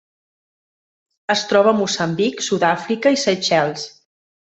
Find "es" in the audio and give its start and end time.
1.33-1.43